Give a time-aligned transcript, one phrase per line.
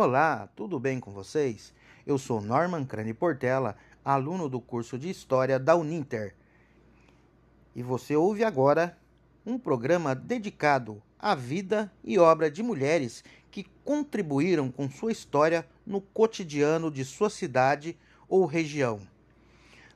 [0.00, 1.74] Olá, tudo bem com vocês?
[2.06, 6.36] Eu sou Norman Crane Portela, aluno do curso de História da Uninter.
[7.74, 8.96] E você ouve agora
[9.44, 16.00] um programa dedicado à vida e obra de mulheres que contribuíram com sua história no
[16.00, 19.00] cotidiano de sua cidade ou região.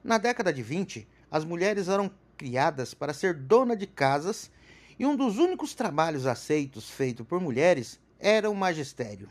[0.03, 4.50] Na década de 20, as mulheres eram criadas para ser dona de casas
[4.98, 9.29] e um dos únicos trabalhos aceitos feito por mulheres era o magistério.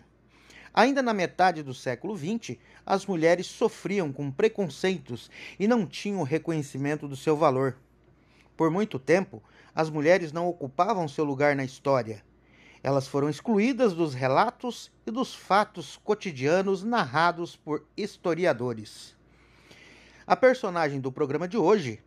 [0.73, 7.07] Ainda na metade do século XX, as mulheres sofriam com preconceitos e não tinham reconhecimento
[7.07, 7.77] do seu valor.
[8.55, 9.43] Por muito tempo,
[9.75, 12.23] as mulheres não ocupavam seu lugar na história.
[12.83, 19.15] Elas foram excluídas dos relatos e dos fatos cotidianos narrados por historiadores.
[20.25, 22.01] A personagem do programa de hoje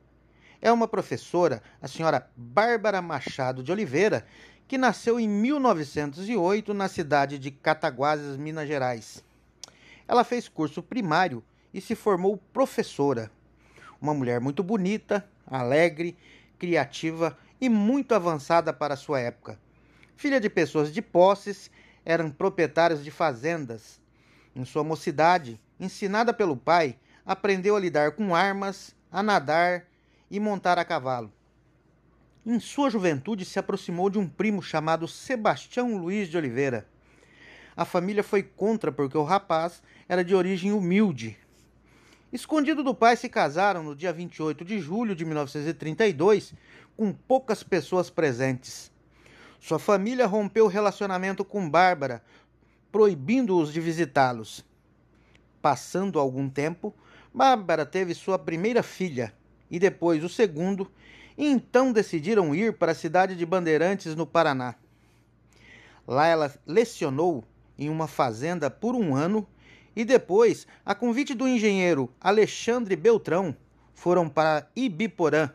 [0.61, 4.27] é uma professora, a senhora Bárbara Machado de Oliveira,
[4.67, 9.23] que nasceu em 1908 na cidade de Cataguases, Minas Gerais.
[10.09, 11.43] Ela fez curso primário
[11.73, 13.31] e se formou professora.
[14.01, 16.17] Uma mulher muito bonita, alegre,
[16.59, 19.59] criativa e muito avançada para sua época.
[20.17, 21.71] Filha de pessoas de posses,
[22.05, 24.01] eram proprietários de fazendas.
[24.55, 29.87] Em sua mocidade, ensinada pelo pai, aprendeu a lidar com armas, a nadar
[30.31, 31.33] e montar a cavalo.
[32.47, 36.87] Em sua juventude, se aproximou de um primo chamado Sebastião Luiz de Oliveira.
[37.75, 41.39] A família foi contra porque o rapaz era de origem humilde.
[42.31, 46.53] Escondido do pai, se casaram no dia 28 de julho de 1932,
[46.95, 48.93] com poucas pessoas presentes.
[49.59, 52.23] Sua família rompeu o relacionamento com Bárbara,
[52.93, 54.63] proibindo-os de visitá-los.
[55.63, 56.95] Passando algum tempo,
[57.33, 59.33] Bárbara teve sua primeira filha
[59.71, 60.91] e depois o segundo,
[61.37, 64.75] então decidiram ir para a cidade de Bandeirantes, no Paraná.
[66.07, 67.45] Lá ela lecionou
[67.79, 69.47] em uma fazenda por um ano
[69.97, 73.57] e depois, a convite do engenheiro Alexandre Beltrão,
[73.95, 75.51] foram para Ibiporã.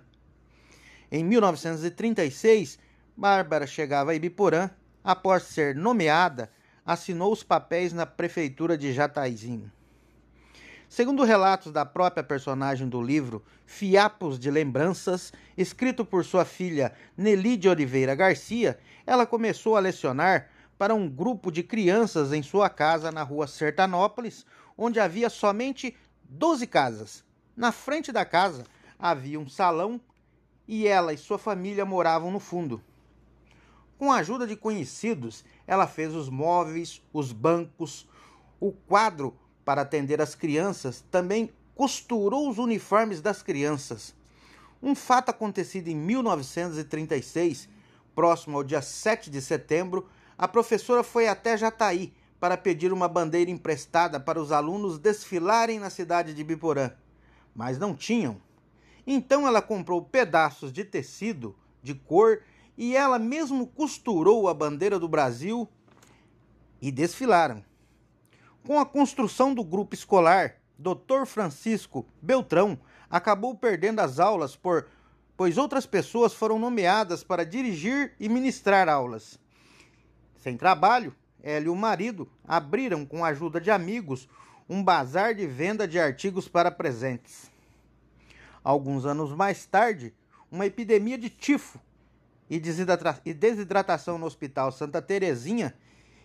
[1.12, 2.79] Em 1936,
[3.16, 4.69] Bárbara chegava a Ibiporã,
[5.03, 6.50] após ser nomeada,
[6.85, 9.72] assinou os papéis na prefeitura de Jataizinho.
[10.89, 17.57] Segundo relatos da própria personagem do livro Fiapos de Lembranças, escrito por sua filha Nelly
[17.57, 23.11] de Oliveira Garcia, ela começou a lecionar para um grupo de crianças em sua casa
[23.11, 27.23] na rua Sertanópolis, onde havia somente 12 casas.
[27.56, 28.63] Na frente da casa
[28.97, 30.01] havia um salão
[30.67, 32.81] e ela e sua família moravam no fundo.
[33.95, 38.07] Com a ajuda de conhecidos, ela fez os móveis, os bancos,
[38.59, 39.38] o quadro
[39.69, 44.16] para atender as crianças, também costurou os uniformes das crianças.
[44.81, 47.69] Um fato acontecido em 1936,
[48.16, 53.52] próximo ao dia 7 de setembro, a professora foi até Jataí para pedir uma bandeira
[53.52, 56.90] emprestada para os alunos desfilarem na cidade de Biporã,
[57.53, 58.41] mas não tinham.
[59.06, 62.41] Então ela comprou pedaços de tecido de cor
[62.75, 65.69] e ela mesmo costurou a bandeira do Brasil
[66.81, 67.69] e desfilaram.
[68.65, 71.25] Com a construção do grupo escolar, Dr.
[71.25, 74.87] Francisco Beltrão acabou perdendo as aulas por
[75.35, 79.39] pois outras pessoas foram nomeadas para dirigir e ministrar aulas.
[80.35, 84.27] Sem trabalho, ela e o marido abriram, com a ajuda de amigos,
[84.69, 87.49] um bazar de venda de artigos para presentes.
[88.61, 90.13] Alguns anos mais tarde,
[90.51, 91.79] uma epidemia de tifo
[92.49, 95.73] e desidratação no Hospital Santa Terezinha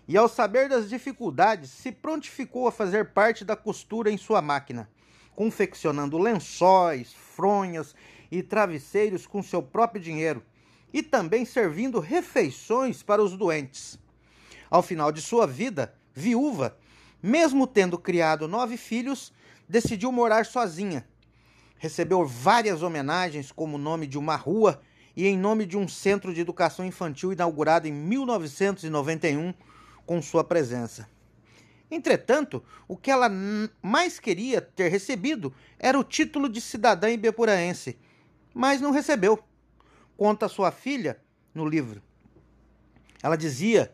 [0.06, 4.88] e, ao saber das dificuldades, se prontificou a fazer parte da costura em sua máquina,
[5.34, 7.94] confeccionando lençóis, fronhas
[8.30, 10.42] e travesseiros com seu próprio dinheiro
[10.92, 13.98] e também servindo refeições para os doentes.
[14.70, 16.76] Ao final de sua vida, viúva,
[17.22, 19.32] mesmo tendo criado nove filhos,
[19.68, 21.06] decidiu morar sozinha.
[21.78, 24.80] Recebeu várias homenagens, como o nome de uma rua
[25.16, 29.54] e em nome de um centro de educação infantil inaugurado em 1991
[30.06, 31.08] com sua presença.
[31.90, 33.30] Entretanto, o que ela
[33.82, 37.98] mais queria ter recebido era o título de cidadã ibepuraense,
[38.52, 39.38] mas não recebeu.
[40.16, 41.20] Conta sua filha
[41.54, 42.02] no livro.
[43.22, 43.92] Ela dizia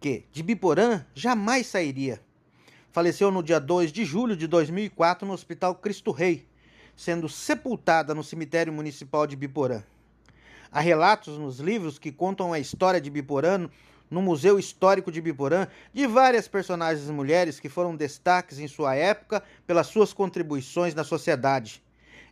[0.00, 2.20] que de Biporã jamais sairia.
[2.92, 6.46] Faleceu no dia 2 de julho de 2004 no Hospital Cristo Rei,
[6.96, 9.82] sendo sepultada no cemitério municipal de Biporã.
[10.72, 13.68] Há relatos nos livros que contam a história de Biporã
[14.10, 19.42] no Museu Histórico de Biporã de várias personagens mulheres que foram destaques em sua época
[19.66, 21.82] pelas suas contribuições na sociedade.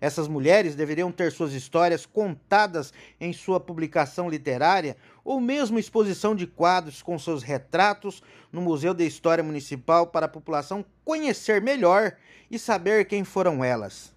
[0.01, 6.47] Essas mulheres deveriam ter suas histórias contadas em sua publicação literária ou mesmo exposição de
[6.47, 8.23] quadros com seus retratos
[8.53, 12.17] no Museu de História Municipal para a população conhecer melhor
[12.51, 14.15] e saber quem foram elas.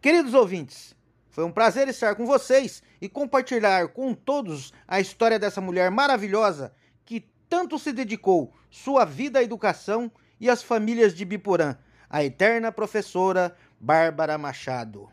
[0.00, 0.96] Queridos ouvintes,
[1.30, 6.72] foi um prazer estar com vocês e compartilhar com todos a história dessa mulher maravilhosa
[7.04, 10.10] que tanto se dedicou sua vida à educação
[10.40, 11.76] e às famílias de Biporã,
[12.08, 15.08] a eterna professora Bárbara Machado.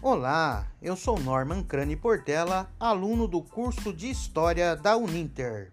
[0.00, 5.70] Olá, eu sou Norman Crane Portela, aluno do curso de História da Uninter.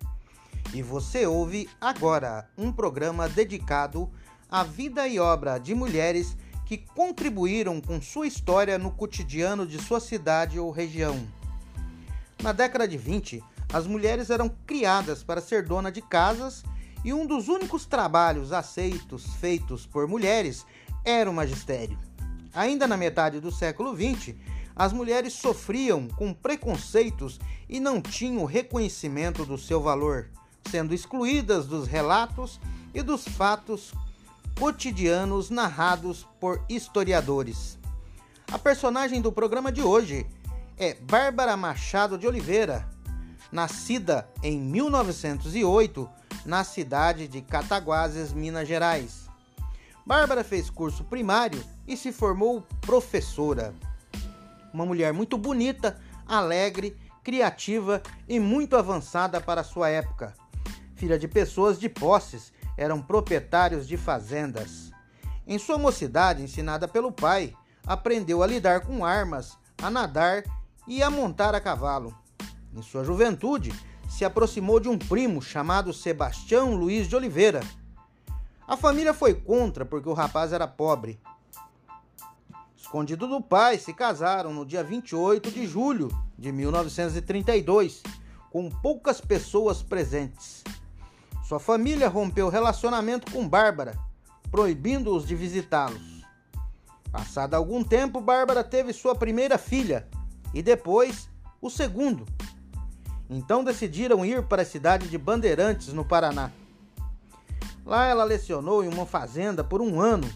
[0.71, 4.07] E você ouve agora um programa dedicado
[4.47, 6.37] à vida e obra de mulheres
[6.69, 11.27] que contribuíram com sua história no cotidiano de sua cidade ou região.
[12.43, 13.43] Na década de 20,
[13.73, 16.63] as mulheres eram criadas para ser dona de casas
[17.03, 20.63] e um dos únicos trabalhos aceitos feitos por mulheres
[21.03, 21.97] era o magistério.
[22.53, 24.35] Ainda na metade do século XX,
[24.75, 30.29] as mulheres sofriam com preconceitos e não tinham reconhecimento do seu valor,
[30.69, 32.59] sendo excluídas dos relatos
[32.93, 33.91] e dos fatos
[34.59, 37.79] cotidianos narrados por historiadores.
[38.51, 40.27] A personagem do programa de hoje
[40.77, 42.85] é Bárbara Machado de Oliveira,
[43.53, 46.09] nascida em 1908
[46.45, 49.29] na cidade de Cataguases, Minas Gerais.
[50.05, 53.73] Bárbara fez curso primário e se formou professora.
[54.73, 55.97] Uma mulher muito bonita,
[56.27, 60.33] alegre, criativa e muito avançada para sua época.
[60.95, 64.89] Filha de pessoas de posses, eram proprietários de fazendas.
[65.45, 67.53] Em sua mocidade, ensinada pelo pai,
[67.85, 70.45] aprendeu a lidar com armas, a nadar
[70.87, 72.17] e a montar a cavalo.
[72.73, 73.73] Em sua juventude,
[74.07, 77.59] se aproximou de um primo chamado Sebastião Luiz de Oliveira.
[78.65, 81.19] A família foi contra porque o rapaz era pobre.
[82.77, 88.01] Escondido do pai, se casaram no dia 28 de julho de 1932,
[88.49, 90.63] com poucas pessoas presentes.
[91.49, 93.97] Sua família rompeu relacionamento com Bárbara,
[94.51, 96.23] proibindo-os de visitá-los.
[97.11, 100.07] Passado algum tempo, Bárbara teve sua primeira filha
[100.53, 101.27] e depois
[101.59, 102.27] o segundo,
[103.27, 106.51] então decidiram ir para a cidade de Bandeirantes, no Paraná.
[107.83, 110.29] Lá ela lecionou em uma fazenda por um ano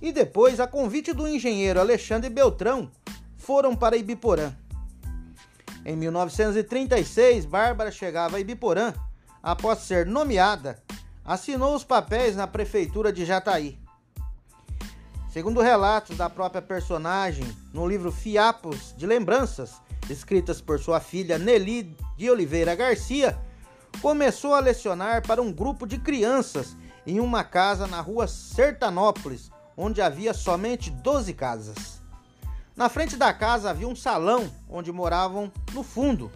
[0.00, 2.90] e depois, a convite do engenheiro Alexandre Beltrão,
[3.36, 4.52] foram para Ibiporã.
[5.84, 8.92] Em 1936, Bárbara chegava a Ibiporã
[9.42, 10.82] após ser nomeada,
[11.24, 13.78] assinou os papéis na prefeitura de Jataí.
[15.30, 21.96] Segundo relatos da própria personagem no livro Fiapos de Lembranças, escritas por sua filha Nelly
[22.16, 23.38] de Oliveira Garcia,
[24.00, 30.02] começou a lecionar para um grupo de crianças em uma casa na rua Sertanópolis, onde
[30.02, 32.02] havia somente 12 casas.
[32.76, 36.30] Na frente da casa havia um salão onde moravam no fundo.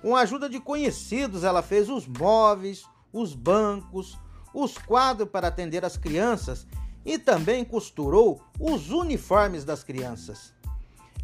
[0.00, 4.16] Com a ajuda de conhecidos, ela fez os móveis, os bancos,
[4.54, 6.66] os quadros para atender as crianças
[7.04, 10.52] e também costurou os uniformes das crianças.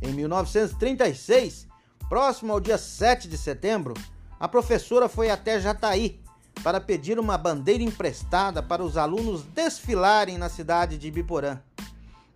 [0.02, 1.68] Em 1936,
[2.08, 3.94] próximo ao dia 7 de setembro,
[4.40, 6.20] a professora foi até Jataí
[6.62, 11.60] para pedir uma bandeira emprestada para os alunos desfilarem na cidade de Ibiporã.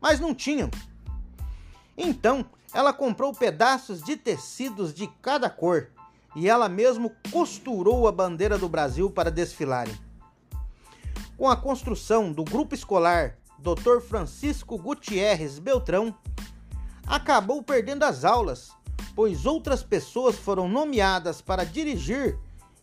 [0.00, 0.70] Mas não tinham.
[1.96, 5.88] Então, ela comprou pedaços de tecidos de cada cor
[6.34, 9.94] e ela mesmo costurou a bandeira do Brasil para desfilarem.
[11.36, 14.00] Com a construção do grupo escolar Dr.
[14.00, 16.14] Francisco Gutierrez Beltrão,
[17.06, 18.70] acabou perdendo as aulas,
[19.14, 22.38] pois outras pessoas foram nomeadas para dirigir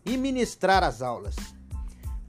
[0.05, 1.35] e ministrar as aulas.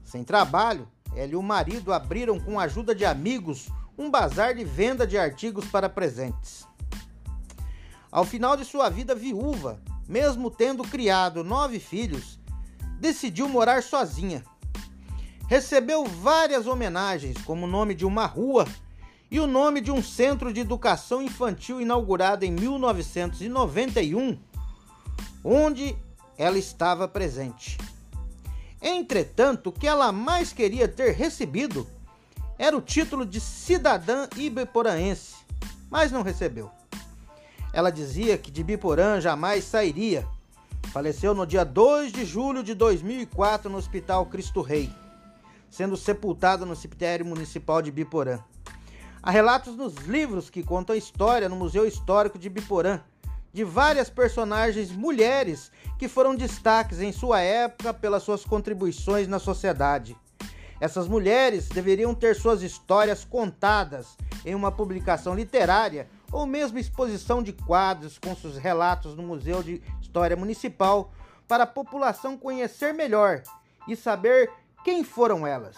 [0.03, 4.63] Sem trabalho, ela e o marido abriram, com a ajuda de amigos, um bazar de
[4.63, 6.65] venda de artigos para presentes.
[8.11, 12.39] Ao final de sua vida viúva, mesmo tendo criado nove filhos,
[12.99, 14.43] decidiu morar sozinha.
[15.47, 18.67] Recebeu várias homenagens, como o nome de uma rua
[19.29, 24.37] e o nome de um centro de educação infantil inaugurado em 1991,
[25.43, 25.95] onde
[26.37, 27.77] ela estava presente.
[28.81, 31.87] Entretanto, o que ela mais queria ter recebido
[32.57, 35.35] era o título de cidadã ibiporaense,
[35.89, 36.76] mas não recebeu.
[37.77, 40.27] Ela dizia que de Biporã jamais sairia.
[40.91, 44.91] Faleceu no dia 2 de julho de 2004 no Hospital Cristo Rei,
[45.69, 48.39] sendo sepultada no cemitério municipal de Biporã.
[49.21, 52.99] Há relatos nos livros que contam a história no Museu Histórico de Biporã
[53.53, 60.17] de várias personagens mulheres que foram destaques em sua época pelas suas contribuições na sociedade.
[60.81, 67.53] Essas mulheres deveriam ter suas histórias contadas em uma publicação literária ou mesmo exposição de
[67.53, 71.11] quadros com seus relatos no Museu de História Municipal
[71.47, 73.41] para a população conhecer melhor
[73.87, 74.51] e saber
[74.83, 75.77] quem foram elas.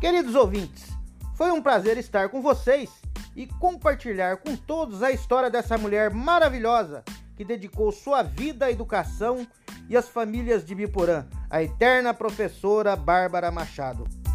[0.00, 0.90] Queridos ouvintes,
[1.34, 2.90] foi um prazer estar com vocês
[3.34, 7.04] e compartilhar com todos a história dessa mulher maravilhosa
[7.36, 9.46] que dedicou sua vida à educação
[9.88, 14.25] e às famílias de Biporã, a eterna professora Bárbara Machado.